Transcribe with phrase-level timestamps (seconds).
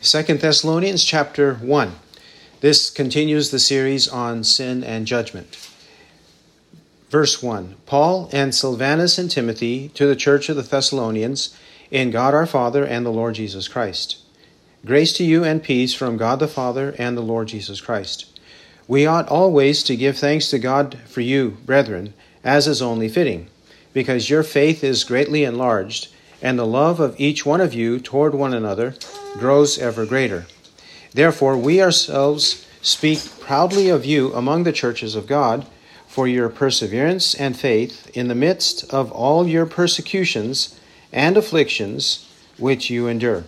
[0.00, 1.92] Second Thessalonians chapter 1.
[2.60, 5.68] This continues the series on sin and judgment.
[7.10, 11.52] Verse 1 Paul and Silvanus and Timothy to the church of the Thessalonians,
[11.90, 14.18] in God our Father and the Lord Jesus Christ.
[14.86, 18.38] Grace to you and peace from God the Father and the Lord Jesus Christ.
[18.86, 23.48] We ought always to give thanks to God for you, brethren, as is only fitting,
[23.92, 26.06] because your faith is greatly enlarged,
[26.40, 28.94] and the love of each one of you toward one another
[29.38, 30.46] grows ever greater.
[31.12, 35.66] Therefore, we ourselves speak proudly of you among the churches of God
[36.06, 40.78] for your perseverance and faith in the midst of all your persecutions
[41.12, 43.44] and afflictions which you endure.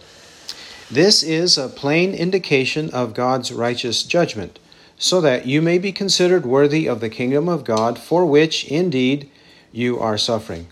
[0.90, 4.59] This is a plain indication of God's righteous judgment,
[4.98, 9.30] so that you may be considered worthy of the kingdom of God, for which, indeed,
[9.72, 10.66] you are suffering.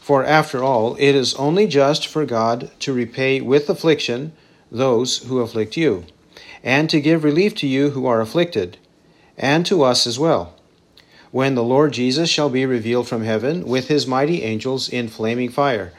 [0.00, 4.32] For after all, it is only just for God to repay with affliction
[4.70, 6.04] those who afflict you,
[6.62, 8.76] and to give relief to you who are afflicted,
[9.36, 10.54] and to us as well,
[11.30, 15.50] when the Lord Jesus shall be revealed from heaven with his mighty angels in flaming
[15.50, 15.92] fire,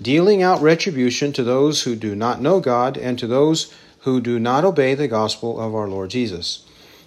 [0.00, 4.38] dealing out retribution to those who do not know God and to those who do
[4.38, 6.64] not obey the gospel of our Lord Jesus.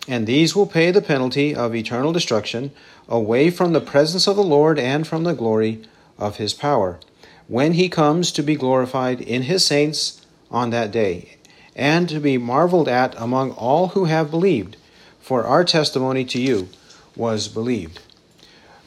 [0.08, 2.72] And these will pay the penalty of eternal destruction
[3.10, 5.82] away from the presence of the Lord and from the glory
[6.18, 7.00] of his power,
[7.48, 11.38] when he comes to be glorified in his saints on that day,
[11.76, 14.78] and to be marveled at among all who have believed,
[15.20, 16.70] for our testimony to you
[17.16, 18.00] was believed.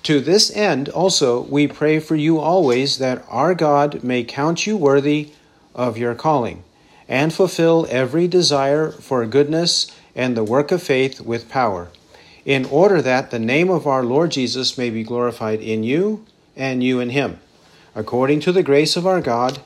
[0.05, 4.77] To this end also we pray for you always that our God may count you
[4.77, 5.33] worthy
[5.75, 6.65] of your calling,
[7.09, 11.89] and fulfill every desire for goodness and the work of faith with power,
[12.45, 16.25] in order that the name of our Lord Jesus may be glorified in you
[16.56, 17.39] and you in him,
[17.95, 19.61] according to the grace of our God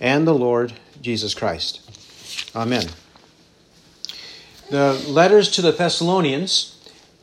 [0.00, 1.80] and the Lord Jesus Christ.
[2.54, 2.86] Amen.
[4.70, 6.76] The letters to the Thessalonians,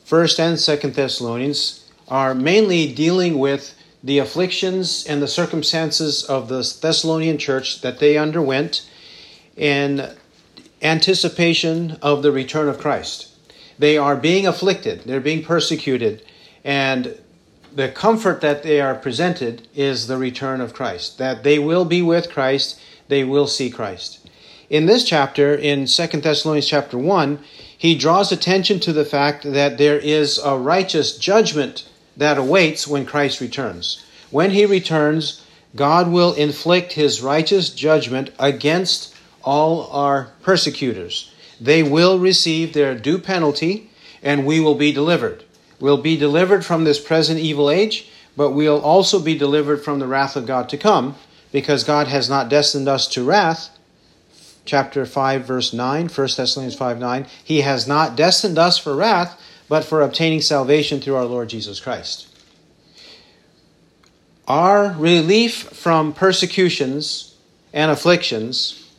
[0.07, 6.77] 1st and 2nd Thessalonians, are mainly dealing with the afflictions and the circumstances of the
[6.81, 8.87] Thessalonian church that they underwent
[9.55, 10.15] in
[10.81, 13.29] anticipation of the return of Christ.
[13.79, 16.23] They are being afflicted, they're being persecuted,
[16.63, 17.19] and
[17.73, 22.01] the comfort that they are presented is the return of Christ, that they will be
[22.01, 24.27] with Christ, they will see Christ.
[24.69, 27.39] In this chapter, in 2 Thessalonians chapter 1,
[27.77, 33.05] he draws attention to the fact that there is a righteous judgment that awaits when
[33.05, 34.03] Christ returns.
[34.31, 35.43] When he returns,
[35.75, 39.13] God will inflict his righteous judgment against
[39.43, 41.31] all our persecutors.
[41.61, 43.89] They will receive their due penalty,
[44.23, 45.43] and we will be delivered.
[45.79, 50.07] We'll be delivered from this present evil age, but we'll also be delivered from the
[50.07, 51.15] wrath of God to come,
[51.55, 53.69] because God has not destined us to wrath.
[54.65, 57.25] Chapter 5, verse 9, 1 Thessalonians 5 9.
[57.45, 61.79] He has not destined us for wrath, but for obtaining salvation through our Lord Jesus
[61.79, 62.27] Christ.
[64.49, 67.37] Our relief from persecutions
[67.71, 68.91] and afflictions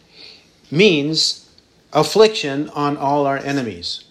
[0.71, 1.51] means
[1.93, 4.05] affliction on all our enemies.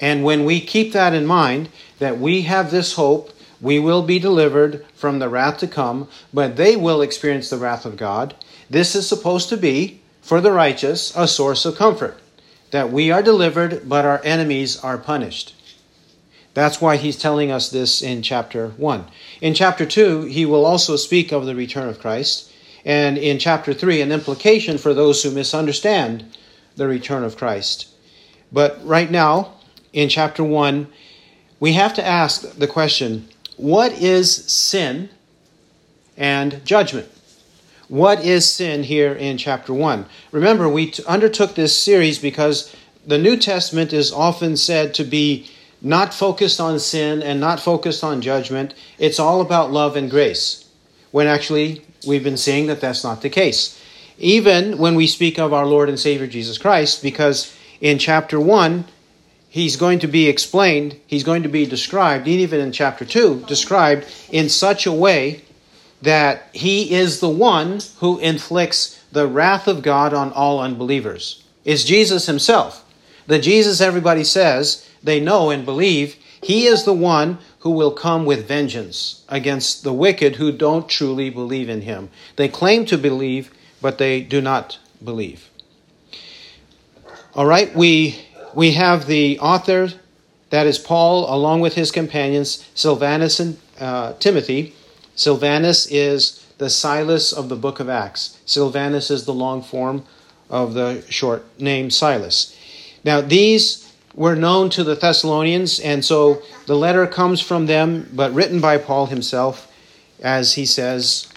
[0.00, 1.68] And when we keep that in mind,
[2.00, 3.30] that we have this hope,
[3.62, 7.86] we will be delivered from the wrath to come, but they will experience the wrath
[7.86, 8.34] of God.
[8.68, 12.18] This is supposed to be, for the righteous, a source of comfort.
[12.72, 15.54] That we are delivered, but our enemies are punished.
[16.54, 19.06] That's why he's telling us this in chapter 1.
[19.40, 22.52] In chapter 2, he will also speak of the return of Christ.
[22.84, 26.24] And in chapter 3, an implication for those who misunderstand
[26.76, 27.86] the return of Christ.
[28.50, 29.54] But right now,
[29.92, 30.88] in chapter 1,
[31.60, 35.10] we have to ask the question what is sin
[36.16, 37.08] and judgment?
[37.88, 40.06] What is sin here in chapter 1?
[40.30, 42.74] Remember, we t- undertook this series because
[43.06, 45.50] the New Testament is often said to be
[45.82, 48.72] not focused on sin and not focused on judgment.
[48.98, 50.68] It's all about love and grace.
[51.10, 53.78] When actually, we've been seeing that that's not the case.
[54.18, 58.84] Even when we speak of our Lord and Savior Jesus Christ, because in chapter 1,
[59.52, 64.06] he's going to be explained, he's going to be described, even in chapter 2, described
[64.30, 65.42] in such a way
[66.00, 71.44] that he is the one who inflicts the wrath of God on all unbelievers.
[71.66, 72.82] Is Jesus himself.
[73.26, 78.24] The Jesus everybody says they know and believe, he is the one who will come
[78.24, 82.08] with vengeance against the wicked who don't truly believe in him.
[82.36, 83.52] They claim to believe,
[83.82, 85.50] but they do not believe.
[87.34, 88.18] All right, we
[88.54, 89.90] we have the author,
[90.50, 94.74] that is Paul, along with his companions, Silvanus and uh, Timothy.
[95.14, 98.38] Silvanus is the Silas of the book of Acts.
[98.46, 100.04] Silvanus is the long form
[100.50, 102.56] of the short name Silas.
[103.04, 108.32] Now, these were known to the Thessalonians, and so the letter comes from them, but
[108.32, 109.72] written by Paul himself,
[110.20, 111.28] as he says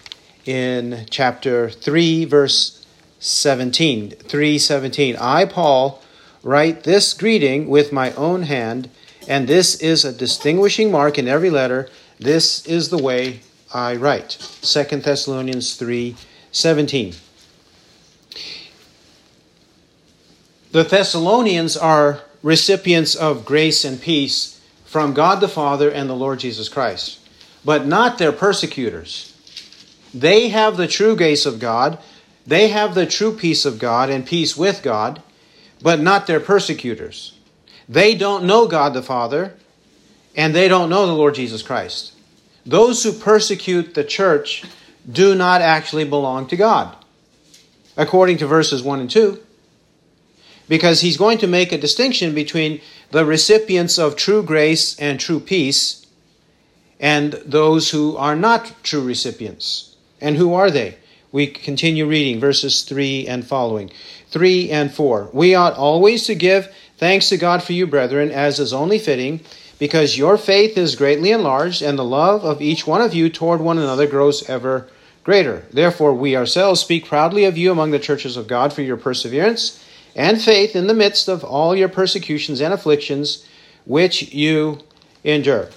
[0.44, 2.86] in chapter 3, verse
[3.18, 4.10] 17.
[4.10, 5.16] 317.
[5.16, 6.02] I, Paul,
[6.46, 8.88] write this greeting with my own hand,
[9.26, 11.88] and this is a distinguishing mark in every letter.
[12.20, 13.40] This is the way
[13.74, 14.38] I write.
[14.62, 16.14] 2 Thessalonians 3
[16.52, 17.14] 17.
[20.70, 26.38] The Thessalonians are recipients of grace and peace from God the Father and the Lord
[26.38, 27.18] Jesus Christ,
[27.64, 29.34] but not their persecutors.
[30.14, 31.98] They have the true grace of God,
[32.46, 35.20] they have the true peace of God and peace with God,
[35.82, 37.36] but not their persecutors.
[37.88, 39.54] They don't know God the Father,
[40.34, 42.12] and they don't know the Lord Jesus Christ.
[42.64, 44.64] Those who persecute the church
[45.10, 46.96] do not actually belong to God,
[47.96, 49.40] according to verses 1 and 2.
[50.68, 52.80] Because he's going to make a distinction between
[53.12, 56.06] the recipients of true grace and true peace
[56.98, 59.94] and those who are not true recipients.
[60.20, 60.96] And who are they?
[61.32, 63.90] We continue reading verses 3 and following.
[64.30, 65.30] 3 and 4.
[65.32, 69.40] We ought always to give thanks to God for you, brethren, as is only fitting,
[69.78, 73.60] because your faith is greatly enlarged, and the love of each one of you toward
[73.60, 74.88] one another grows ever
[75.24, 75.66] greater.
[75.72, 79.82] Therefore, we ourselves speak proudly of you among the churches of God for your perseverance
[80.14, 83.46] and faith in the midst of all your persecutions and afflictions
[83.84, 84.78] which you
[85.24, 85.68] endure.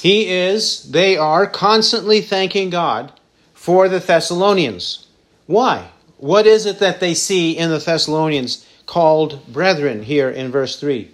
[0.00, 3.12] He is, they are constantly thanking God
[3.60, 5.06] for the Thessalonians.
[5.44, 5.90] Why?
[6.16, 11.10] What is it that they see in the Thessalonians called brethren here in verse 3?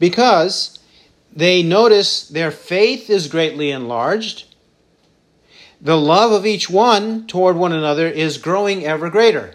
[0.00, 0.80] Because
[1.32, 4.52] they notice their faith is greatly enlarged.
[5.80, 9.54] The love of each one toward one another is growing ever greater.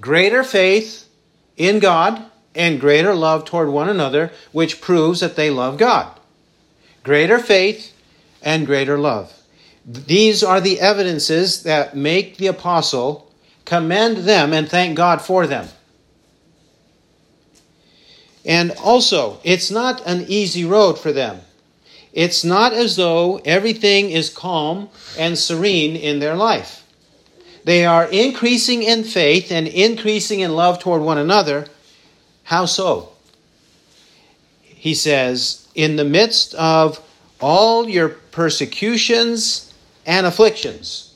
[0.00, 1.08] Greater faith
[1.56, 2.20] in God
[2.52, 6.18] and greater love toward one another, which proves that they love God.
[7.04, 7.96] Greater faith
[8.42, 9.32] and greater love.
[9.84, 13.32] These are the evidences that make the apostle
[13.64, 15.68] commend them and thank God for them.
[18.44, 21.40] And also, it's not an easy road for them.
[22.12, 24.88] It's not as though everything is calm
[25.18, 26.84] and serene in their life.
[27.64, 31.66] They are increasing in faith and increasing in love toward one another.
[32.44, 33.12] How so?
[34.62, 37.00] He says, in the midst of
[37.40, 39.71] all your persecutions
[40.06, 41.14] and afflictions.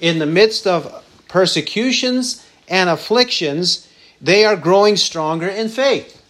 [0.00, 3.88] In the midst of persecutions and afflictions,
[4.20, 6.22] they are growing stronger in faith.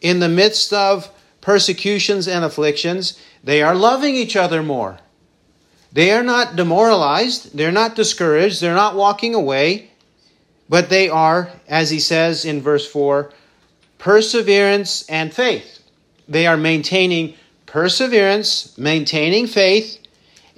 [0.00, 1.10] In the midst of
[1.40, 4.98] persecutions and afflictions, they are loving each other more.
[5.92, 9.90] They are not demoralized, they're not discouraged, they're not walking away,
[10.68, 13.32] but they are, as he says in verse 4,
[13.98, 15.82] perseverance and faith.
[16.28, 17.34] They are maintaining
[17.64, 19.97] perseverance, maintaining faith,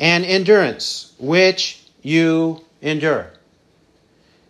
[0.01, 3.31] and endurance, which you endure.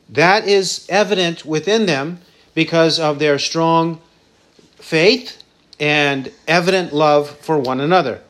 [0.08, 2.20] That is evident within them
[2.54, 4.00] because of their strong
[4.76, 5.42] faith
[5.80, 8.22] and evident love for one another.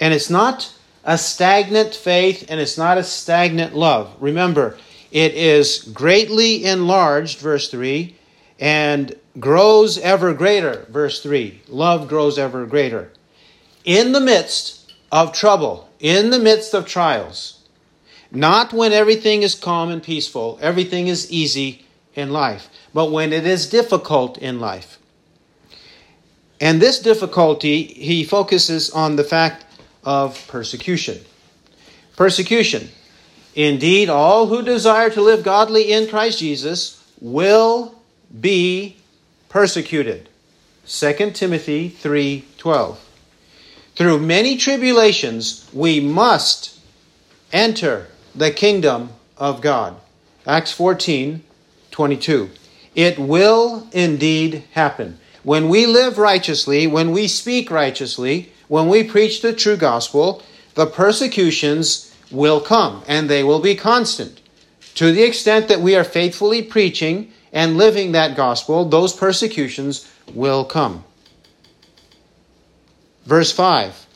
[0.00, 0.74] And it's not
[1.04, 4.14] a stagnant faith and it's not a stagnant love.
[4.20, 4.76] Remember,
[5.10, 8.16] it is greatly enlarged, verse 3,
[8.58, 11.62] and grows ever greater, verse 3.
[11.68, 13.10] Love grows ever greater.
[13.84, 17.60] In the midst of trouble, in the midst of trials.
[18.32, 23.46] Not when everything is calm and peaceful, everything is easy in life, but when it
[23.46, 24.98] is difficult in life.
[26.60, 29.64] And this difficulty, he focuses on the fact
[30.04, 31.18] of persecution.
[32.16, 32.90] Persecution.
[33.54, 37.94] Indeed, all who desire to live godly in Christ Jesus will
[38.40, 38.96] be
[39.48, 40.28] persecuted.
[40.86, 42.98] 2 Timothy 3:12.
[44.00, 46.74] Through many tribulations, we must
[47.52, 49.94] enter the kingdom of God.
[50.46, 51.44] Acts 14
[51.90, 52.48] 22.
[52.94, 55.18] It will indeed happen.
[55.42, 60.42] When we live righteously, when we speak righteously, when we preach the true gospel,
[60.76, 64.40] the persecutions will come and they will be constant.
[64.94, 70.64] To the extent that we are faithfully preaching and living that gospel, those persecutions will
[70.64, 71.04] come.
[73.24, 74.06] Verse 5.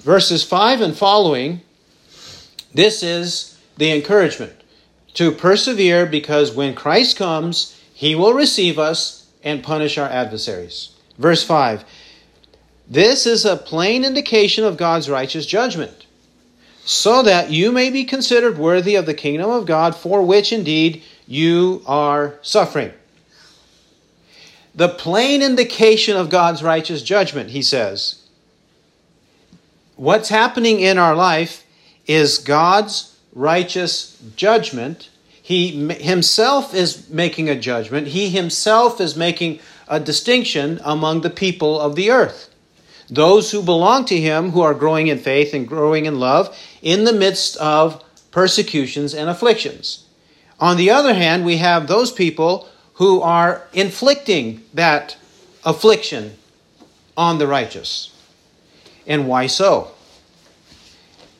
[0.00, 1.60] Verses 5 and following,
[2.74, 4.52] this is the encouragement
[5.14, 10.90] to persevere because when Christ comes, he will receive us and punish our adversaries.
[11.18, 11.84] Verse 5
[12.88, 16.06] This is a plain indication of God's righteous judgment,
[16.84, 21.02] so that you may be considered worthy of the kingdom of God, for which indeed
[21.26, 22.92] you are suffering.
[24.74, 28.21] The plain indication of God's righteous judgment, he says.
[30.02, 31.64] What's happening in our life
[32.08, 35.08] is God's righteous judgment.
[35.40, 38.08] He himself is making a judgment.
[38.08, 42.52] He himself is making a distinction among the people of the earth.
[43.08, 47.04] Those who belong to him, who are growing in faith and growing in love, in
[47.04, 50.04] the midst of persecutions and afflictions.
[50.58, 55.16] On the other hand, we have those people who are inflicting that
[55.64, 56.36] affliction
[57.16, 58.08] on the righteous.
[59.06, 59.91] And why so?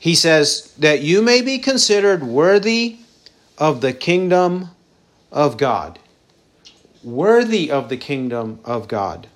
[0.03, 2.97] He says that you may be considered worthy
[3.57, 4.71] of the kingdom
[5.31, 6.01] of God.
[7.05, 9.29] Worthy of the kingdom of God.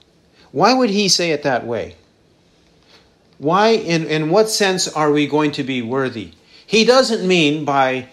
[0.51, 1.95] Why would he say it that way?
[3.39, 6.33] Why, in, in what sense are we going to be worthy?
[6.67, 8.09] He doesn't mean by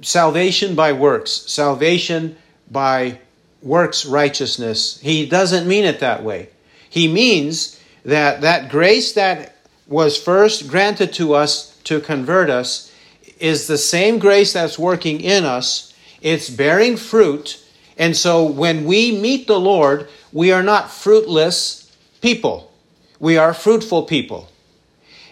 [0.00, 2.36] salvation by works, salvation
[2.70, 3.18] by
[3.62, 5.00] works righteousness.
[5.00, 6.50] He doesn't mean it that way.
[6.88, 9.56] He means that that grace that
[9.88, 12.92] was first granted to us to convert us
[13.38, 15.94] is the same grace that's working in us.
[16.20, 17.62] It's bearing fruit.
[17.98, 21.90] And so when we meet the Lord, we are not fruitless
[22.20, 22.72] people.
[23.18, 24.48] We are fruitful people.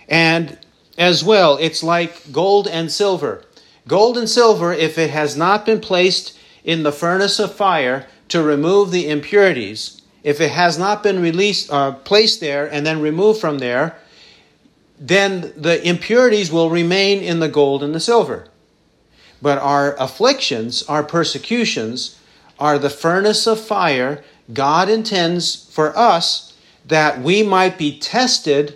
[0.08, 0.58] And
[0.96, 3.44] as well, it's like gold and silver.
[3.88, 8.42] Gold and silver, if it has not been placed in the furnace of fire to
[8.42, 13.40] remove the impurities, if it has not been released, uh, placed there and then removed
[13.40, 13.98] from there,
[14.98, 18.48] then the impurities will remain in the gold and the silver.
[19.42, 22.18] But our afflictions, our persecutions,
[22.58, 24.22] are the furnace of fire
[24.52, 26.52] God intends for us
[26.86, 28.74] that we might be tested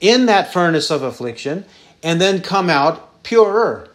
[0.00, 1.64] in that furnace of affliction
[2.02, 3.88] and then come out purer,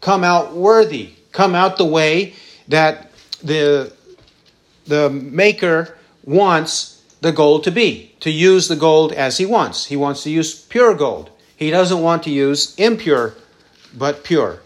[0.00, 2.34] come out worthy, come out the way
[2.68, 3.10] that
[3.42, 3.92] the,
[4.86, 9.86] the maker wants the gold to be, to use the gold as he wants.
[9.86, 11.30] He wants to use pure gold.
[11.56, 13.34] He doesn't want to use impure,
[13.96, 14.62] but pure.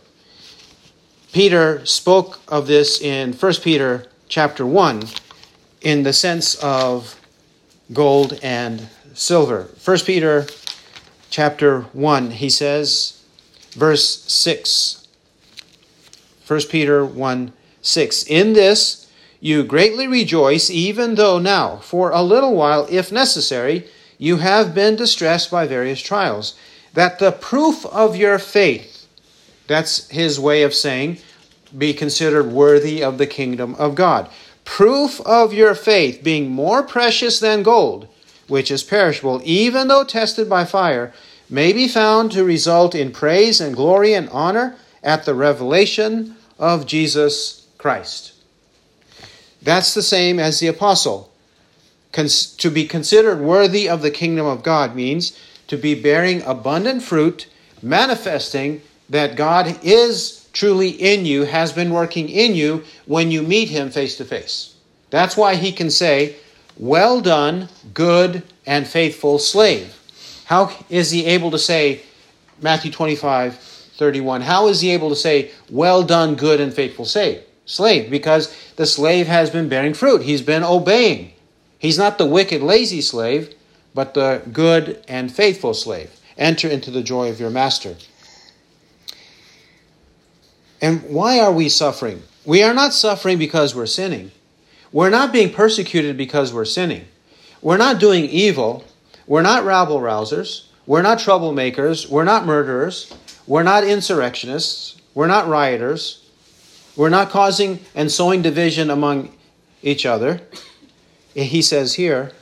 [1.31, 5.03] Peter spoke of this in 1 Peter chapter 1
[5.83, 7.21] in the sense of
[7.93, 9.69] gold and silver.
[9.85, 10.47] 1 Peter
[11.29, 13.23] chapter 1, he says,
[13.73, 15.07] verse 6.
[16.47, 17.53] 1 Peter 1
[17.83, 18.23] 6.
[18.25, 19.10] In this
[19.41, 23.87] you greatly rejoice, even though now, for a little while, if necessary,
[24.19, 26.55] you have been distressed by various trials,
[26.95, 29.07] that the proof of your faith,
[29.67, 31.19] that's his way of saying,
[31.77, 34.29] be considered worthy of the kingdom of God.
[34.65, 38.09] Proof of your faith being more precious than gold
[38.51, 41.13] which is perishable, even though tested by fire,
[41.49, 46.87] may be found to result in praise and glory and honor at the revelation of
[46.87, 48.30] Jesus Christ.
[49.63, 51.31] That's the same as the apostle.
[52.13, 55.39] to be considered worthy of the kingdom of God means
[55.69, 57.47] to be bearing abundant fruit,
[57.83, 63.69] manifesting that God is truly in you, has been working in you when you meet
[63.69, 64.75] Him face to face.
[65.11, 66.37] That's why He can say,
[66.77, 69.97] well done, good and faithful slave.
[70.47, 72.01] How is he able to say,
[72.61, 77.43] Matthew 25, 31, how is he able to say, Well done, good and faithful slave?
[77.71, 80.23] Slave, because the slave has been bearing fruit.
[80.23, 81.33] He's been obeying.
[81.79, 83.55] He's not the wicked, lazy slave,
[83.95, 86.11] but the good and faithful slave.
[86.37, 87.95] Enter into the joy of your master.
[90.83, 92.25] And why are we suffering?
[92.45, 94.33] We are not suffering because we're sinning.
[94.91, 97.05] We're not being persecuted because we're sinning.
[97.63, 98.85] We're not doing evil.
[99.29, 100.65] We're not rabble rousers.
[100.87, 102.09] We're not troublemakers.
[102.09, 103.15] We're not murderers.
[103.47, 104.97] We're not insurrectionists.
[105.15, 106.27] We're not rioters.
[107.01, 109.35] We're not causing and sowing division among
[109.83, 110.43] each other.
[111.33, 112.33] He says here,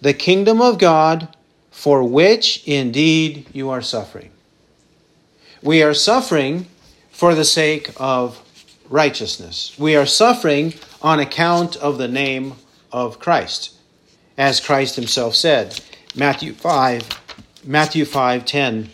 [0.00, 1.28] the kingdom of God
[1.70, 4.32] for which indeed you are suffering.
[5.62, 6.66] We are suffering
[7.12, 8.42] for the sake of
[8.90, 9.78] righteousness.
[9.78, 12.54] We are suffering on account of the name
[12.90, 13.72] of Christ.
[14.36, 15.80] As Christ himself said,
[16.16, 18.90] Matthew 5, Matthew 5, 10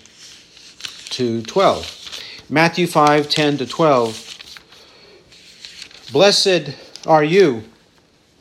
[1.08, 2.44] to 12.
[2.50, 4.27] Matthew 5, 10 to 12.
[6.10, 6.74] Blessed
[7.06, 7.64] are you,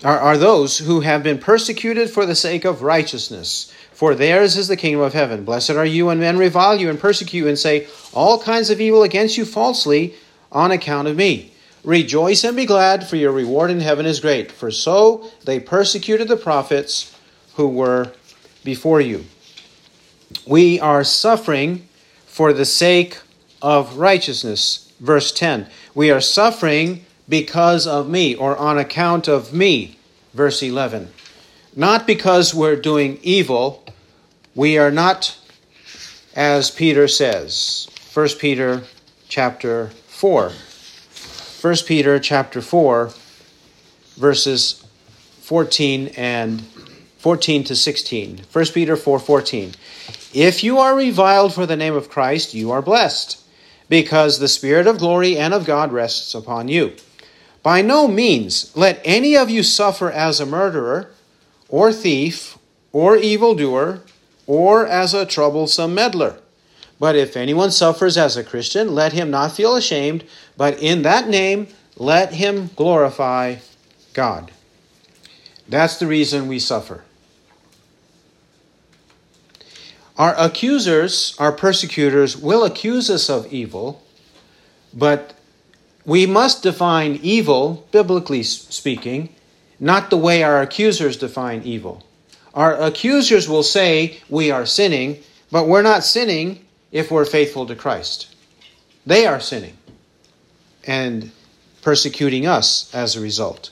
[0.01, 4.69] are, are those who have been persecuted for the sake of righteousness, for theirs is
[4.69, 5.43] the kingdom of heaven.
[5.43, 8.79] Blessed are you when men revile you and persecute you and say all kinds of
[8.79, 10.15] evil against you falsely
[10.49, 11.51] on account of me.
[11.83, 14.51] Rejoice and be glad, for your reward in heaven is great.
[14.51, 17.17] For so they persecuted the prophets
[17.55, 18.13] who were
[18.63, 19.25] before you.
[20.45, 21.87] We are suffering
[22.25, 23.19] for the sake
[23.61, 24.91] of righteousness.
[24.99, 29.97] Verse 10 We are suffering because of me or on account of me.
[30.33, 31.09] Verse 11.
[31.75, 33.83] Not because we're doing evil.
[34.55, 35.37] We are not,
[36.35, 37.87] as Peter says.
[38.13, 38.83] 1 Peter
[39.27, 40.51] chapter 4.
[41.61, 43.11] 1 Peter chapter 4,
[44.15, 44.83] verses
[45.41, 46.61] 14 and
[47.17, 48.41] 14 to 16.
[48.51, 49.73] 1 Peter 4 14.
[50.33, 53.41] If you are reviled for the name of Christ, you are blessed,
[53.89, 56.93] because the Spirit of glory and of God rests upon you.
[57.67, 61.11] By no means let any of you suffer as a murderer,
[61.67, 62.57] or thief,
[62.93, 64.03] or evildoer,
[64.45, 66.39] or as a troublesome meddler.
[66.97, 70.23] But if anyone suffers as a Christian, let him not feel ashamed,
[70.55, 73.57] but in that name let him glorify
[74.13, 74.49] God.
[75.67, 77.03] That's the reason we suffer.
[80.17, 84.01] Our accusers, our persecutors, will accuse us of evil,
[84.93, 85.36] but
[86.07, 89.27] we must define evil, biblically speaking,
[89.77, 92.01] not the way our accusers define evil.
[92.53, 95.21] Our accusers will say we are sinning,
[95.51, 98.33] but we're not sinning if we're faithful to Christ.
[99.05, 99.77] They are sinning
[100.85, 101.29] and
[101.81, 103.71] persecuting us as a result.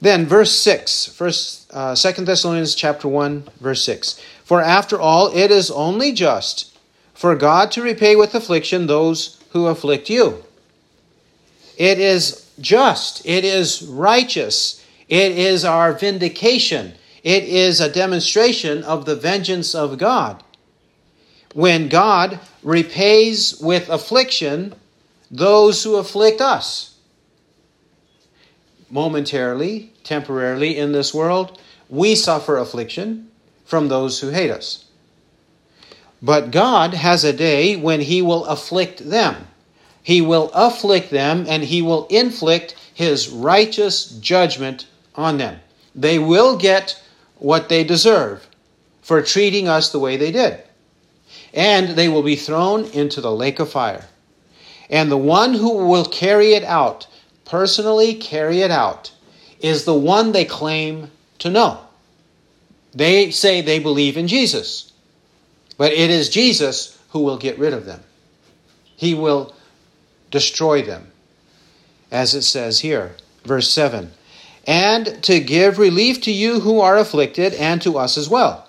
[0.00, 4.18] Then verse 6, first, uh, 2 Thessalonians chapter 1, verse 6.
[4.44, 6.76] For after all, it is only just
[7.12, 10.42] for God to repay with affliction those who afflict you.
[11.76, 19.04] It is just, it is righteous, it is our vindication, it is a demonstration of
[19.04, 20.42] the vengeance of God.
[21.54, 24.74] When God repays with affliction
[25.30, 26.98] those who afflict us.
[28.90, 33.30] Momentarily, temporarily in this world, we suffer affliction
[33.64, 34.84] from those who hate us.
[36.20, 39.48] But God has a day when He will afflict them.
[40.02, 45.60] He will afflict them and He will inflict His righteous judgment on them.
[45.94, 47.00] They will get
[47.38, 48.46] what they deserve
[49.02, 50.62] for treating us the way they did.
[51.52, 54.06] And they will be thrown into the lake of fire.
[54.88, 57.06] And the one who will carry it out,
[57.44, 59.12] personally carry it out,
[59.60, 61.80] is the one they claim to know.
[62.94, 64.92] They say they believe in Jesus,
[65.78, 68.00] but it is Jesus who will get rid of them.
[68.96, 69.54] He will
[70.32, 71.12] destroy them,
[72.10, 73.14] as it says here,
[73.44, 74.10] verse 7
[74.66, 78.68] and to give relief to you who are afflicted and to us as well.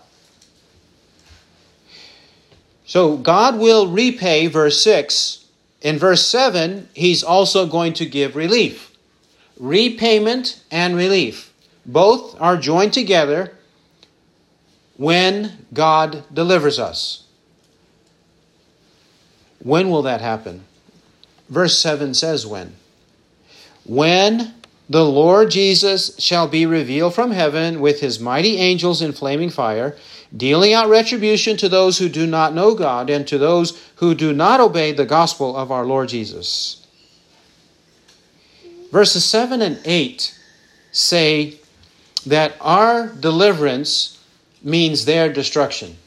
[2.85, 5.45] So God will repay, verse 6.
[5.81, 8.91] In verse 7, he's also going to give relief.
[9.59, 11.53] Repayment and relief.
[11.85, 13.53] Both are joined together
[14.97, 17.25] when God delivers us.
[19.59, 20.63] When will that happen?
[21.53, 22.73] Verse 7 says when.
[23.85, 24.55] When
[24.89, 29.95] the Lord Jesus shall be revealed from heaven with his mighty angels in flaming fire,
[30.35, 34.33] dealing out retribution to those who do not know God and to those who do
[34.33, 36.87] not obey the gospel of our Lord Jesus.
[38.91, 40.39] Verses 7 and 8
[40.91, 41.59] say
[42.25, 44.19] that our deliverance
[44.63, 45.97] means their destruction.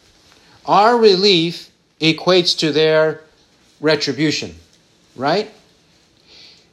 [0.64, 3.20] Our relief equates to their
[3.80, 4.56] retribution,
[5.16, 5.50] right?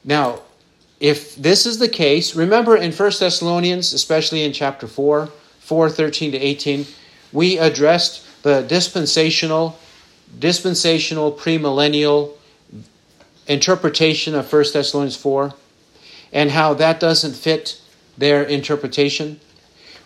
[0.04, 0.42] Now,
[1.00, 5.28] if this is the case, remember in 1 Thessalonians, especially in chapter 4,
[5.60, 6.86] 4 13 to 18,
[7.32, 9.80] we addressed the dispensational,
[10.40, 12.34] dispensational premillennial
[13.48, 15.54] interpretation of 1 Thessalonians 4
[16.32, 17.82] and how that doesn't fit
[18.18, 19.40] their interpretation.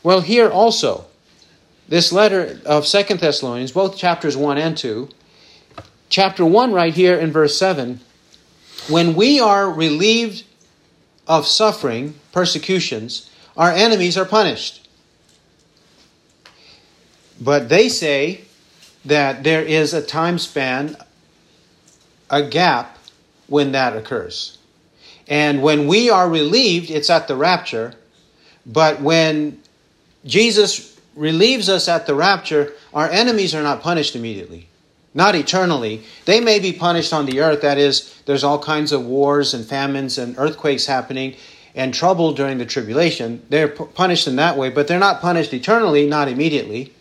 [0.04, 1.06] Well, here also,
[1.88, 5.10] this letter of Second Thessalonians, both chapters 1 and 2,
[6.10, 8.00] chapter 1 right here in verse 7,
[8.90, 10.44] when we are relieved
[11.28, 14.88] of suffering, persecutions, our enemies are punished.
[17.40, 18.42] But they say
[19.06, 20.96] that there is a time span,
[22.30, 22.98] a gap
[23.48, 24.58] when that occurs.
[25.28, 27.94] And when we are relieved, it's at the rapture.
[28.66, 29.62] But when
[30.26, 34.68] Jesus relieves us at the rapture, our enemies are not punished immediately,
[35.14, 36.04] not eternally.
[36.26, 39.66] They may be punished on the earth, that is, there's all kinds of wars and
[39.66, 41.36] famines and earthquakes happening
[41.74, 43.42] and trouble during the tribulation.
[43.50, 46.94] They're punished in that way, but they're not punished eternally, not immediately.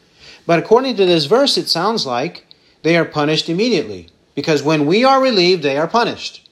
[0.46, 2.46] But according to this verse, it sounds like
[2.82, 6.48] they are punished immediately, because when we are relieved, they are punished.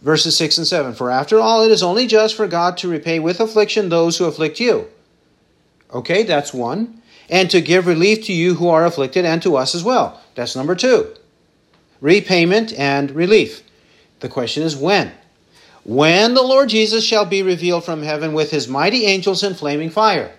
[0.00, 3.18] Verses 6 and 7 For after all, it is only just for God to repay
[3.18, 4.88] with affliction those who afflict you
[5.92, 7.02] Okay, that's one.
[7.28, 10.20] And to give relief to you who are afflicted and to us as well.
[10.34, 11.14] That's number two.
[12.02, 13.62] Repayment and relief.
[14.20, 15.12] The question is when?
[15.84, 19.90] when the Lord Jesus shall be revealed from heaven with his mighty angels in flaming
[19.90, 20.32] fire.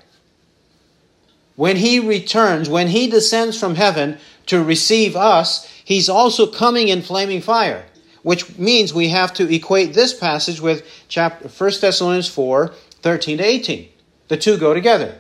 [1.56, 7.02] When he returns, when he descends from heaven to receive us, he's also coming in
[7.02, 7.86] flaming fire,
[8.24, 13.44] which means we have to equate this passage with chapter 1 Thessalonians 4 13 to
[13.44, 13.90] 18.
[14.30, 15.20] The two go together.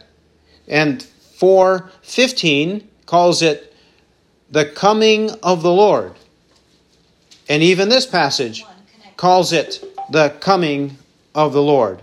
[0.70, 3.76] And 415 calls it
[4.50, 6.14] the coming of the Lord.
[7.50, 8.66] And even this passage
[9.18, 10.98] calls it the coming
[11.36, 12.02] of the Lord.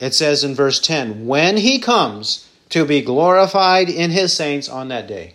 [0.00, 4.88] It says in verse 10 when he comes to be glorified in his saints on
[4.88, 5.34] that day.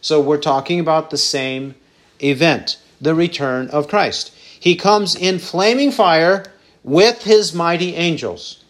[0.00, 1.74] So we're talking about the same
[2.22, 4.34] event, the return of Christ.
[4.58, 6.44] He comes in flaming fire
[6.84, 8.62] with his mighty angels.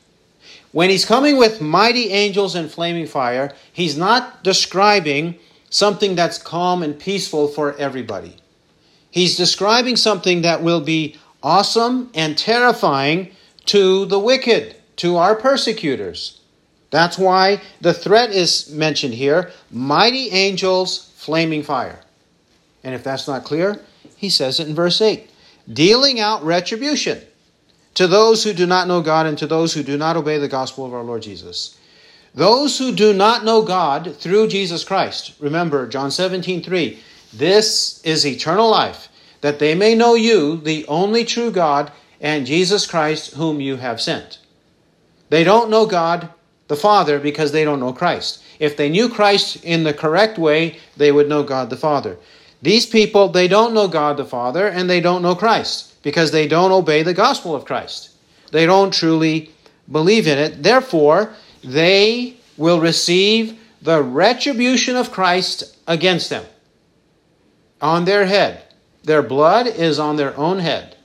[0.72, 5.38] When he's coming with mighty angels and flaming fire, he's not describing
[5.68, 8.36] something that's calm and peaceful for everybody.
[9.12, 13.30] He's describing something that will be awesome and terrifying
[13.66, 16.40] to the wicked, to our persecutors.
[16.90, 22.00] That's why the threat is mentioned here mighty angels, flaming fire.
[22.82, 23.80] And if that's not clear,
[24.16, 25.28] he says it in verse 8
[25.72, 27.20] dealing out retribution
[27.94, 30.48] to those who do not know God and to those who do not obey the
[30.48, 31.78] gospel of our Lord Jesus.
[32.34, 35.34] Those who do not know God through Jesus Christ.
[35.38, 36.98] Remember, John 17, 3.
[37.32, 39.08] This is eternal life,
[39.40, 41.90] that they may know you, the only true God,
[42.20, 44.38] and Jesus Christ, whom you have sent.
[45.30, 46.28] They don't know God
[46.68, 48.42] the Father because they don't know Christ.
[48.58, 52.18] If they knew Christ in the correct way, they would know God the Father.
[52.60, 56.46] These people, they don't know God the Father and they don't know Christ because they
[56.46, 58.10] don't obey the gospel of Christ.
[58.52, 59.50] They don't truly
[59.90, 60.62] believe in it.
[60.62, 66.44] Therefore, they will receive the retribution of Christ against them
[67.82, 68.62] on their head.
[69.02, 70.96] Their blood is on their own head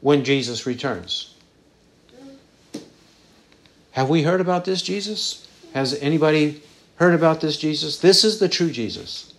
[0.00, 1.34] when Jesus returns.
[3.92, 5.46] Have we heard about this Jesus?
[5.74, 6.62] Has anybody
[6.96, 7.98] heard about this Jesus?
[7.98, 9.34] This is the true Jesus,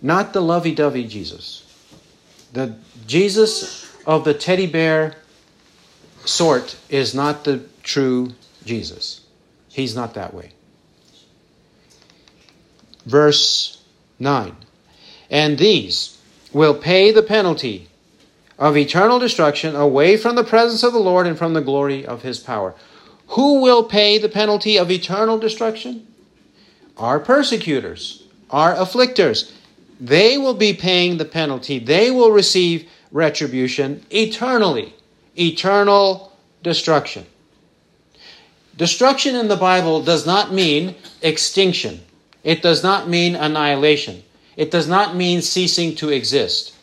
[0.00, 1.62] not the lovey dovey Jesus.
[2.52, 2.76] The
[3.08, 5.16] Jesus of the teddy bear
[6.24, 8.30] sort is not the true
[8.64, 9.22] Jesus.
[9.70, 10.52] He's not that way.
[13.04, 13.82] Verse
[14.20, 14.56] 9
[15.34, 16.16] And these
[16.52, 17.88] will pay the penalty
[18.56, 22.22] of eternal destruction away from the presence of the Lord and from the glory of
[22.22, 22.72] his power.
[23.30, 26.06] Who will pay the penalty of eternal destruction?
[26.96, 29.50] Our persecutors, our afflictors.
[29.98, 31.80] They will be paying the penalty.
[31.80, 34.94] They will receive retribution eternally.
[35.36, 37.26] Eternal destruction.
[38.76, 42.02] Destruction in the Bible does not mean extinction.
[42.44, 44.22] It does not mean annihilation.
[44.56, 46.74] It does not mean ceasing to exist.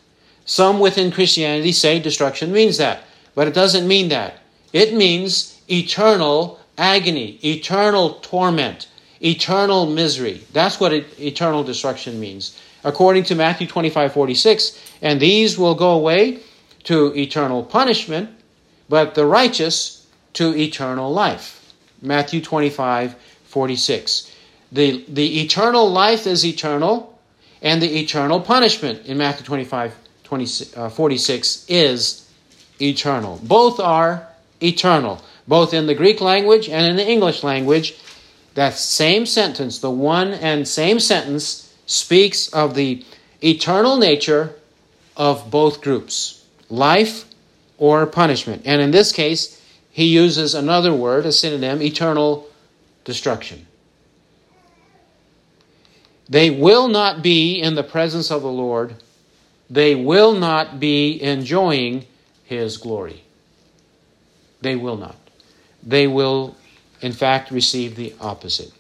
[0.46, 3.04] Some within Christianity say destruction means that,
[3.36, 4.40] but it doesn't mean that.
[4.74, 8.88] It means eternal agony, eternal torment,
[9.22, 10.42] eternal misery.
[10.52, 14.80] That's what it, eternal destruction means according to Matthew 25 46.
[15.02, 16.40] And these will go away
[16.84, 18.30] to eternal punishment,
[18.90, 21.74] but the righteous to eternal life.
[22.02, 24.36] Matthew 25 46.
[24.72, 27.11] The, the eternal life is eternal,
[27.62, 32.30] and the eternal punishment in Matthew 25 20, uh, 46 is
[32.82, 33.40] eternal.
[33.44, 34.28] Both are
[34.62, 37.96] eternal, both in the Greek language and in the English language.
[38.54, 43.04] That same sentence, the one and same sentence, speaks of the
[43.44, 44.56] eternal nature
[45.18, 47.26] of both groups life
[47.78, 48.62] or punishment.
[48.66, 52.48] And in this case, he uses another word, a synonym, eternal
[53.04, 53.68] destruction.
[56.32, 58.96] They will not be in the presence of the Lord.
[59.70, 62.06] They will not be enjoying
[62.46, 63.24] his glory.
[64.62, 65.18] They will not.
[65.84, 66.56] They will,
[67.02, 68.72] in fact, receive the opposite.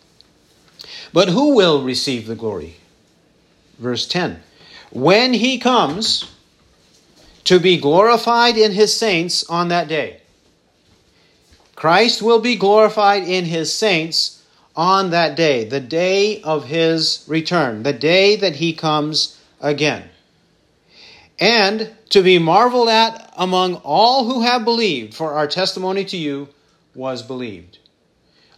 [1.13, 2.77] But who will receive the glory?
[3.81, 4.41] verse 10.
[4.91, 6.31] When he comes
[7.43, 10.21] to be glorified in his saints on that day.
[11.75, 14.40] Christ will be glorified in his saints
[14.75, 20.03] on that day, the day of his return, the day that he comes again.
[21.39, 26.49] And to be marveled at among all who have believed, for our testimony to you
[26.93, 27.79] was believed.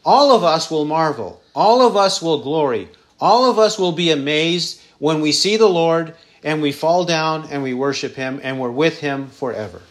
[0.06, 1.42] All of us will marvel.
[1.56, 2.90] All of us will glory.
[3.20, 7.48] All of us will be amazed when we see the Lord and we fall down
[7.50, 9.82] and we worship Him and we're with Him forever.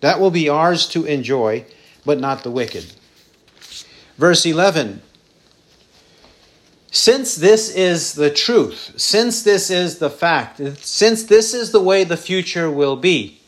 [0.00, 1.66] That will be ours to enjoy,
[2.06, 2.90] but not the wicked.
[4.20, 5.00] Verse 11
[6.90, 12.04] Since this is the truth, since this is the fact, since this is the way
[12.04, 13.40] the future will be,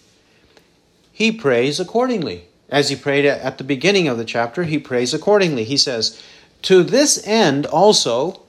[1.13, 2.47] he prays accordingly.
[2.71, 5.65] As he prayed at the beginning of the chapter, he prays accordingly.
[5.65, 6.19] He says,
[6.63, 8.41] To this end also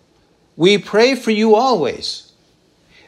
[0.55, 2.31] we pray for you always,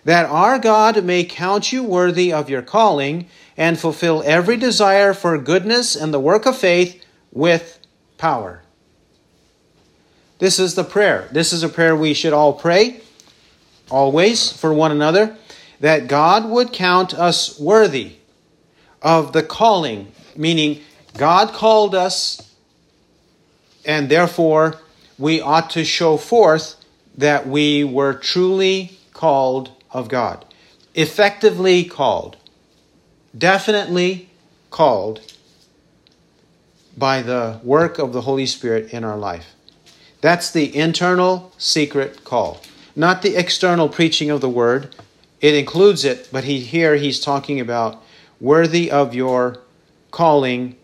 [0.03, 5.37] that our God may count you worthy of your calling and fulfill every desire for
[5.37, 7.01] goodness and the work of faith
[7.31, 7.79] with
[8.17, 8.64] power.
[10.37, 11.29] This is the prayer.
[11.31, 13.01] This is a prayer we should all pray
[13.89, 15.37] always for one another
[15.79, 18.13] that God would count us worthy
[19.01, 20.81] of the calling, meaning
[21.17, 22.53] God called us,
[23.85, 24.75] and therefore
[25.17, 26.75] we ought to show forth
[27.17, 30.43] that we were truly called of God,
[30.95, 32.35] effectively called,
[33.37, 34.29] definitely
[34.71, 35.21] called
[36.97, 39.54] by the work of the Holy Spirit in our life.
[40.25, 42.59] That's the internal secret call,
[42.95, 44.95] not the external preaching of the word.
[45.39, 48.01] It includes it, but he, here he's talking about
[48.39, 49.59] worthy of your
[50.09, 50.77] calling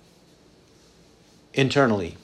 [1.56, 2.18] internally.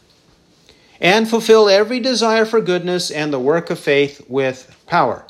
[1.01, 5.25] And fulfill every desire for goodness and the work of faith with power.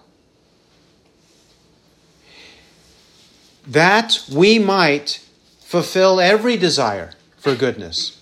[3.65, 5.25] That we might
[5.61, 8.21] fulfill every desire for goodness,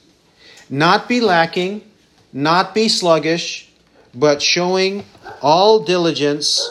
[0.70, 1.82] not be lacking,
[2.36, 3.72] not be sluggish,
[4.14, 5.06] but showing
[5.42, 6.70] all diligence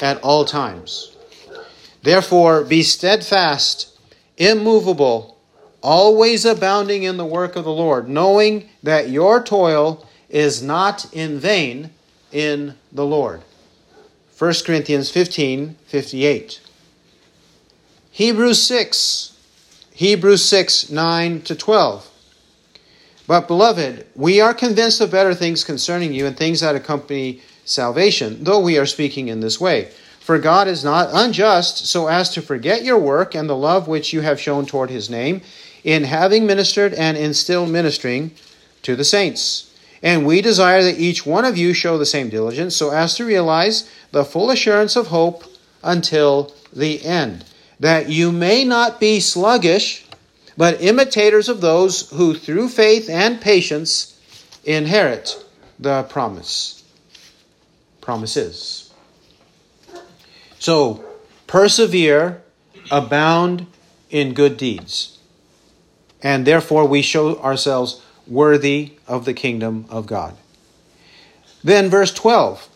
[0.00, 1.16] at all times.
[2.02, 3.96] Therefore, be steadfast
[4.36, 5.38] immovable,
[5.82, 11.38] always abounding in the work of the Lord, knowing that your toil is not in
[11.38, 11.90] vain
[12.32, 13.42] in the Lord.
[14.36, 16.60] 1 Corinthians 15 58.
[18.10, 19.38] Hebrews 6,
[19.92, 22.10] Hebrews 6 9 to 12.
[23.28, 28.42] But, beloved, we are convinced of better things concerning you and things that accompany salvation,
[28.42, 29.90] though we are speaking in this way.
[30.18, 34.14] For God is not unjust so as to forget your work and the love which
[34.14, 35.42] you have shown toward his name
[35.84, 38.30] in having ministered and in still ministering
[38.80, 39.74] to the saints.
[40.02, 43.26] And we desire that each one of you show the same diligence so as to
[43.26, 45.44] realize the full assurance of hope
[45.82, 47.44] until the end,
[47.78, 50.07] that you may not be sluggish,
[50.58, 54.20] but imitators of those who through faith and patience
[54.64, 55.42] inherit
[55.78, 56.82] the promise.
[58.00, 58.92] Promises.
[60.58, 61.04] So,
[61.46, 62.42] persevere,
[62.90, 63.66] abound
[64.10, 65.18] in good deeds.
[66.20, 70.36] And therefore, we show ourselves worthy of the kingdom of God.
[71.62, 72.68] Then, verse 12.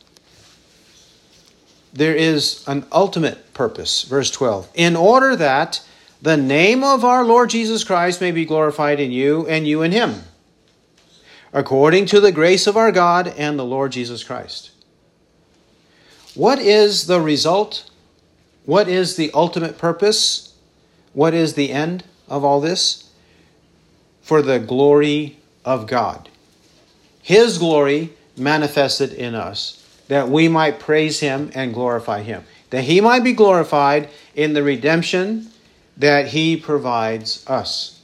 [1.92, 4.03] There is an ultimate purpose.
[4.03, 4.71] Verse 12.
[4.75, 5.83] In order that
[6.22, 9.90] the name of our Lord Jesus Christ may be glorified in you and you in
[9.90, 10.22] him,
[11.52, 14.70] according to the grace of our God and the Lord Jesus Christ.
[16.37, 17.90] What is the result?
[18.64, 20.56] What is the ultimate purpose?
[21.12, 23.11] What is the end of all this?
[24.22, 26.28] For the glory of God.
[27.20, 32.44] His glory manifested in us, that we might praise Him and glorify Him.
[32.70, 35.51] That He might be glorified in the redemption
[35.96, 38.00] that He provides us.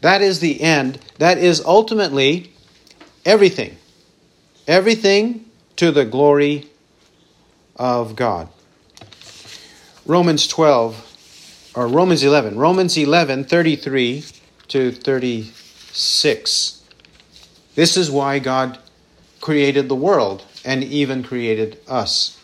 [0.00, 0.98] That is the end.
[1.18, 2.52] That is ultimately
[3.24, 3.76] everything.
[4.66, 6.68] Everything to the glory
[7.76, 8.48] of God.
[10.06, 14.24] Romans 12, or Romans 11, Romans 11, 33
[14.68, 16.82] to 36.
[17.74, 18.78] This is why God
[19.40, 22.38] created the world and even created us.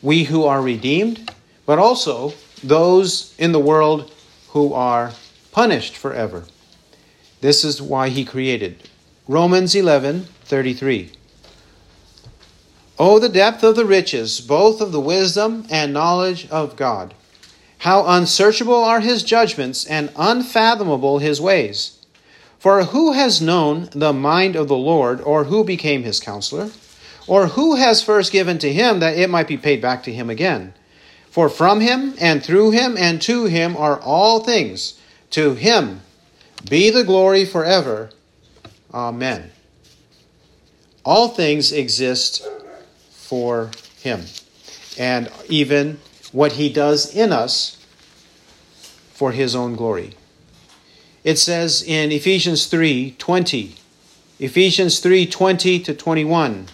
[0.00, 1.30] We who are redeemed,
[1.66, 4.12] but also those in the world
[4.50, 5.12] who are
[5.50, 6.44] punished forever.
[7.40, 8.88] This is why he created.
[9.28, 11.12] Romans 11, 33.
[12.98, 17.14] Oh, the depth of the riches, both of the wisdom and knowledge of God!
[17.78, 21.98] How unsearchable are his judgments and unfathomable his ways!
[22.60, 26.70] For who has known the mind of the Lord, or who became his counselor?
[27.26, 30.30] Or who has first given to him that it might be paid back to him
[30.30, 30.74] again?
[31.32, 35.00] For from him, and through him, and to him are all things.
[35.30, 36.02] To him
[36.68, 38.10] be the glory forever.
[38.94, 39.50] Amen.
[41.04, 42.46] All things exist
[43.10, 44.24] for Him,
[44.98, 45.98] and even
[46.32, 47.78] what He does in us
[49.14, 50.14] for His own glory.
[51.24, 53.74] It says in Ephesians 3 20,
[54.38, 56.66] Ephesians 3 20 to 21.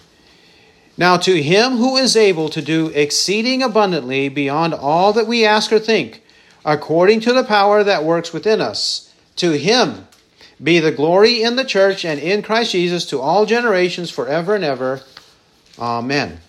[0.99, 5.73] Now, to him who is able to do exceeding abundantly beyond all that we ask
[5.73, 6.25] or think,
[6.65, 10.09] according to the power that works within us, to him
[10.61, 14.65] be the glory in the church and in Christ Jesus to all generations forever and
[14.65, 15.03] ever.
[15.79, 16.41] Amen.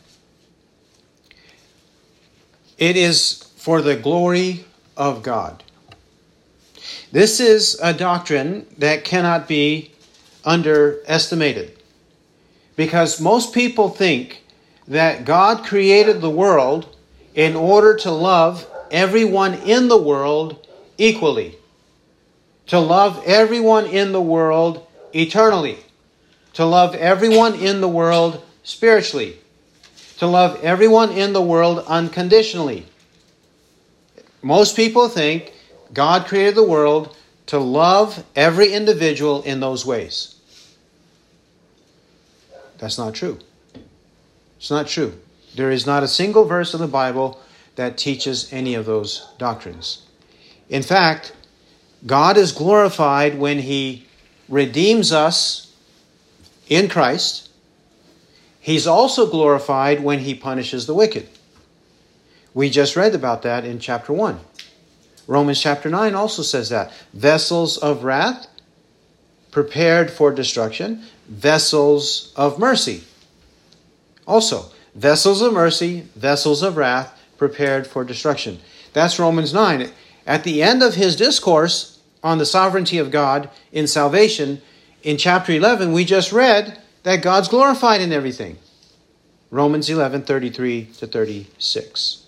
[2.79, 4.65] It is for the glory
[4.97, 5.63] of God.
[7.11, 9.91] This is a doctrine that cannot be
[10.43, 11.78] underestimated
[12.79, 14.41] because most people think
[14.87, 16.95] that God created the world
[17.35, 20.65] in order to love everyone in the world
[20.97, 21.57] equally,
[22.67, 25.77] to love everyone in the world eternally,
[26.53, 29.35] to love everyone in the world spiritually,
[30.19, 32.85] to love everyone in the world unconditionally.
[34.41, 35.51] Most people think
[35.91, 37.13] God created the world
[37.47, 40.38] to love every individual in those ways.
[42.79, 43.39] That's not true.
[44.57, 45.13] It's not true.
[45.55, 47.39] There is not a single verse in the Bible
[47.75, 50.05] that teaches any of those doctrines.
[50.69, 51.33] In fact,
[52.05, 54.07] God is glorified when He
[54.47, 55.73] redeems us
[56.67, 57.49] in Christ.
[58.59, 61.29] He's also glorified when He punishes the wicked.
[62.53, 64.39] We just read about that in chapter 1.
[65.27, 66.91] Romans chapter 9 also says that.
[67.13, 68.47] Vessels of wrath
[69.51, 73.03] prepared for destruction, vessels of mercy.
[74.27, 78.59] Also, vessels of mercy, vessels of wrath prepared for destruction.
[78.93, 79.89] That's Romans 9.
[80.27, 84.61] At the end of his discourse on the sovereignty of God in salvation,
[85.01, 88.57] in chapter 11, we just read that God's glorified in everything.
[89.51, 92.25] Romans 11, 33 to 36.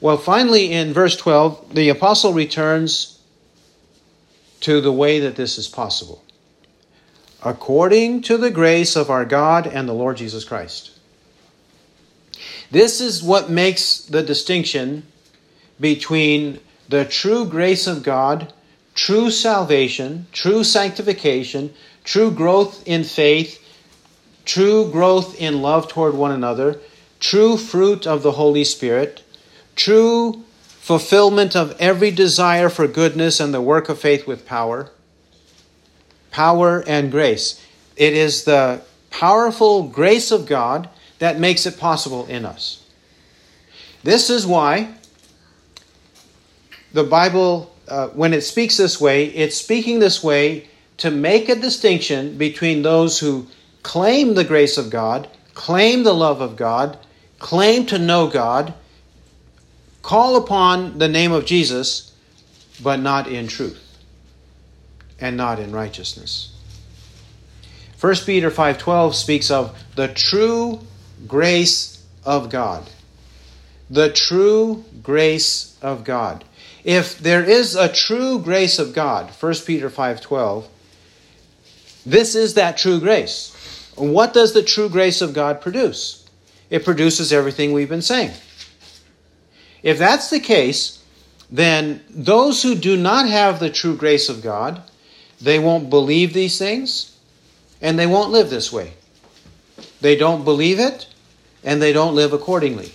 [0.00, 3.17] Well, finally, in verse 12, the apostle returns
[4.60, 6.22] to the way that this is possible.
[7.44, 10.90] According to the grace of our God and the Lord Jesus Christ.
[12.70, 15.04] This is what makes the distinction
[15.80, 18.52] between the true grace of God,
[18.94, 21.72] true salvation, true sanctification,
[22.04, 23.62] true growth in faith,
[24.44, 26.80] true growth in love toward one another,
[27.20, 29.22] true fruit of the Holy Spirit,
[29.76, 30.44] true
[30.88, 34.90] fulfillment of every desire for goodness and the work of faith with power.
[36.30, 37.62] Power and grace.
[37.94, 42.86] It is the powerful grace of God that makes it possible in us.
[44.02, 44.94] This is why
[46.94, 51.54] the Bible, uh, when it speaks this way, it's speaking this way to make a
[51.54, 53.46] distinction between those who
[53.82, 56.98] claim the grace of God, claim the love of God,
[57.38, 58.72] claim to know God,
[60.08, 62.12] call upon the name of Jesus,
[62.82, 63.78] but not in truth
[65.20, 66.48] and not in righteousness.
[68.00, 70.80] 1 Peter 5:12 speaks of the true
[71.26, 72.88] grace of God.
[73.90, 76.42] The true grace of God.
[76.84, 80.68] If there is a true grace of God, 1 Peter 5:12,
[82.06, 83.52] this is that true grace.
[83.94, 86.24] What does the true grace of God produce?
[86.70, 88.32] It produces everything we've been saying.
[89.88, 91.02] If that's the case,
[91.50, 94.82] then those who do not have the true grace of God,
[95.40, 97.16] they won't believe these things
[97.80, 98.92] and they won't live this way.
[100.02, 101.06] They don't believe it,
[101.64, 102.92] and they don't live accordingly.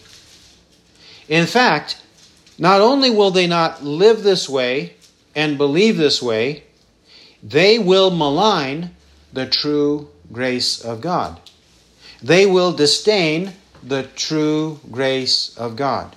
[1.27, 1.99] In fact,
[2.60, 4.93] not only will they not live this way
[5.34, 6.63] and believe this way,
[7.41, 8.91] they will malign
[9.34, 11.41] the true grace of God.
[12.21, 16.15] They will disdain the true grace of God.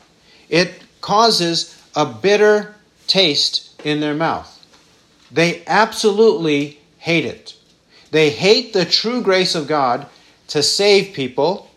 [0.48, 2.74] It causes a bitter
[3.06, 4.52] taste in their mouth.
[5.30, 7.54] They absolutely hate it.
[8.10, 10.06] They hate the true grace of God
[10.48, 11.70] to save people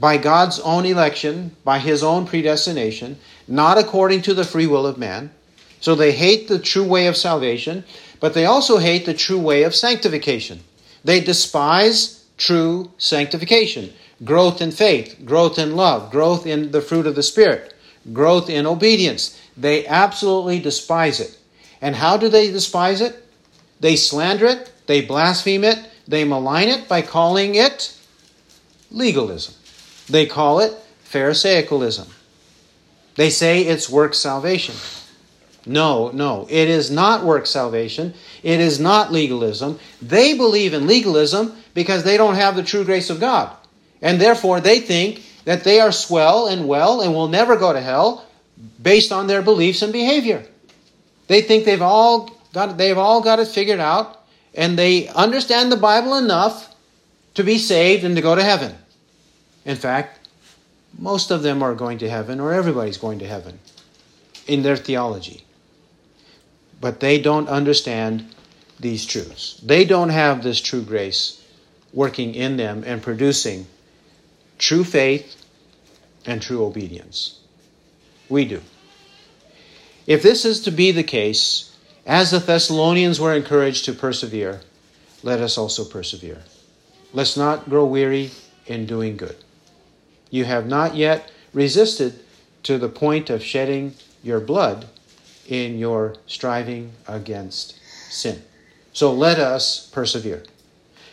[0.00, 4.98] by God's own election, by His own predestination, not according to the free will of
[4.98, 5.30] man.
[5.80, 7.84] So they hate the true way of salvation,
[8.20, 10.60] but they also hate the true way of sanctification.
[11.04, 13.92] They despise true sanctification,
[14.24, 17.74] growth in faith, growth in love, growth in the fruit of the Spirit,
[18.12, 19.40] growth in obedience.
[19.56, 21.36] They absolutely despise it.
[21.80, 23.24] And how do they despise it?
[23.80, 27.94] They slander it, they blaspheme it, they malign it by calling it
[28.90, 29.54] legalism.
[30.08, 30.72] They call it
[31.04, 32.08] Pharisaicalism.
[33.14, 34.74] They say it's work salvation.
[35.66, 38.14] No, no, it is not work salvation.
[38.42, 39.78] It is not legalism.
[40.00, 43.54] They believe in legalism because they don't have the true grace of God.
[44.00, 47.80] And therefore, they think that they are swell and well and will never go to
[47.80, 48.22] hell
[48.82, 50.44] based on their beliefs and behavior.
[51.26, 54.20] They think they've all got they've all got it figured out
[54.54, 56.76] and they understand the Bible enough
[57.32, 58.74] to be saved and to go to heaven.
[59.64, 60.28] In fact,
[60.98, 63.58] most of them are going to heaven or everybody's going to heaven
[64.46, 65.44] in their theology.
[66.78, 68.34] But they don't understand
[68.78, 69.58] these truths.
[69.64, 71.42] They don't have this true grace
[71.94, 73.66] working in them and producing
[74.58, 75.37] true faith
[76.28, 77.40] and true obedience.
[78.28, 78.60] We do.
[80.06, 81.74] If this is to be the case,
[82.06, 84.60] as the Thessalonians were encouraged to persevere,
[85.22, 86.42] let us also persevere.
[87.14, 88.30] Let's not grow weary
[88.66, 89.36] in doing good.
[90.30, 92.20] You have not yet resisted
[92.64, 94.86] to the point of shedding your blood
[95.46, 98.42] in your striving against sin.
[98.92, 100.42] So let us persevere.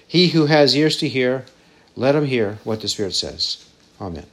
[0.05, 1.45] He who has ears to hear,
[1.95, 3.65] let him hear what the Spirit says.
[4.01, 4.25] Amen.